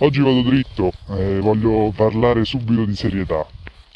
[0.00, 3.46] Oggi vado dritto, eh, voglio parlare subito di serietà,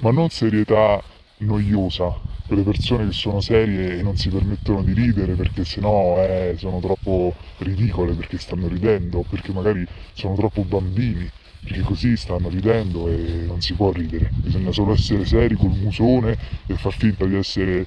[0.00, 1.00] ma non serietà
[1.38, 2.12] noiosa,
[2.48, 6.80] quelle persone che sono serie e non si permettono di ridere perché sennò eh, sono
[6.80, 11.30] troppo ridicole perché stanno ridendo, perché magari sono troppo bambini,
[11.62, 16.36] perché così stanno ridendo e non si può ridere, bisogna solo essere seri col musone
[16.66, 17.86] e far finta di essere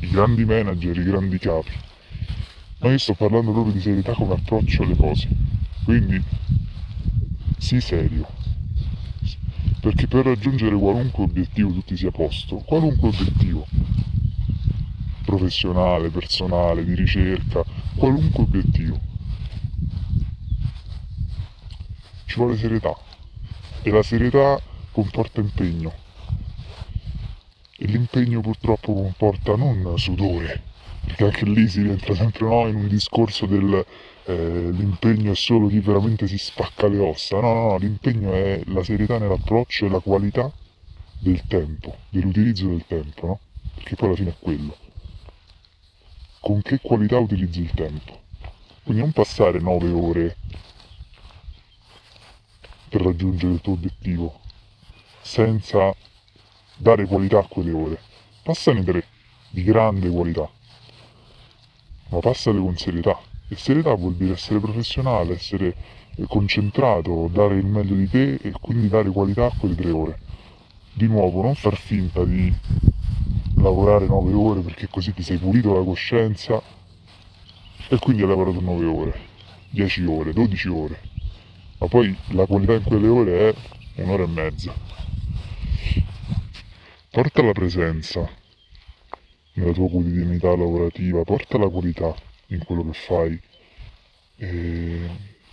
[0.00, 1.70] i grandi manager, i grandi capi.
[2.80, 5.28] Ma io sto parlando proprio di serietà come approccio alle cose,
[5.84, 6.20] quindi
[7.66, 8.24] sii serio,
[9.80, 13.66] perché per raggiungere qualunque obiettivo tu ti sia posto, qualunque obiettivo,
[15.24, 17.64] professionale, personale, di ricerca,
[17.96, 19.00] qualunque obiettivo,
[22.26, 22.96] ci vuole serietà.
[23.82, 24.62] E la serietà
[24.92, 25.92] comporta impegno.
[27.78, 30.62] E l'impegno purtroppo comporta non sudore,
[31.04, 33.84] perché anche lì si rientra sempre no, in un discorso del
[34.28, 38.60] eh, l'impegno è solo chi veramente si spacca le ossa, no, no, no, l'impegno è
[38.66, 40.52] la serietà nell'approccio e la qualità
[41.18, 43.40] del tempo, dell'utilizzo del tempo, no?
[43.74, 44.76] Perché poi alla fine è quello.
[46.40, 48.20] Con che qualità utilizzi il tempo?
[48.82, 50.36] Quindi non passare nove ore
[52.88, 54.40] per raggiungere il tuo obiettivo
[55.20, 55.94] senza
[56.76, 58.00] dare qualità a quelle ore.
[58.42, 59.04] Passane tre
[59.50, 60.48] di grande qualità,
[62.08, 63.34] ma passale con serietà.
[63.48, 65.74] E serietà vuol dire essere professionale, essere
[66.26, 70.18] concentrato, dare il meglio di te e quindi dare qualità a quelle tre ore.
[70.92, 72.52] Di nuovo, non far finta di
[73.56, 76.60] lavorare nove ore perché così ti sei pulito la coscienza
[77.88, 79.20] e quindi hai lavorato nove ore,
[79.70, 81.00] dieci ore, dodici ore.
[81.78, 83.54] Ma poi la qualità in quelle ore
[83.94, 84.74] è un'ora e mezza.
[87.10, 88.28] Porta la presenza
[89.52, 92.14] nella tua quotidianità lavorativa, porta la qualità
[92.48, 93.40] in quello che fai
[94.36, 95.08] e,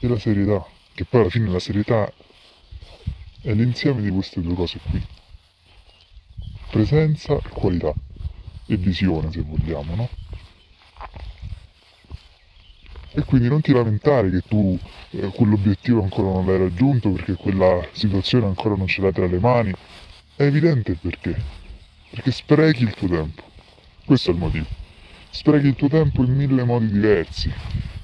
[0.00, 0.64] la serietà,
[0.94, 2.12] che poi alla fine la serietà
[3.42, 5.04] è l'insieme di queste due cose qui.
[6.70, 7.94] Presenza e qualità
[8.66, 10.08] e visione se vogliamo, no?
[13.10, 14.78] E quindi non ti lamentare che tu
[15.10, 19.38] eh, quell'obiettivo ancora non l'hai raggiunto perché quella situazione ancora non ce l'hai tra le
[19.38, 19.72] mani.
[20.36, 21.36] È evidente perché.
[22.10, 23.42] Perché sprechi il tuo tempo.
[24.04, 24.66] Questo è il motivo.
[25.38, 27.48] Sprechi il tuo tempo in mille modi diversi,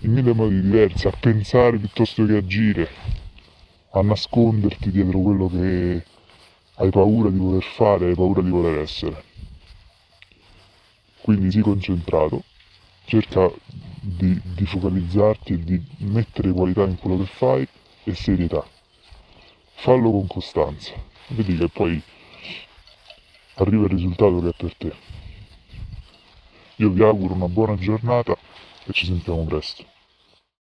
[0.02, 2.88] in mille modi diversi, a pensare piuttosto che agire,
[3.90, 6.04] a nasconderti dietro quello che
[6.76, 9.24] hai paura di voler fare, hai paura di voler essere.
[11.22, 12.44] Quindi sii concentrato,
[13.04, 13.50] cerca
[14.00, 17.66] di, di focalizzarti e di mettere qualità in quello che fai
[18.04, 18.64] e serietà.
[19.72, 20.92] Fallo con costanza,
[21.30, 22.00] vedi che poi
[23.54, 25.22] arriva il risultato che è per te.
[26.76, 28.36] Io vi auguro una buona giornata
[28.84, 29.93] e ci sentiamo presto.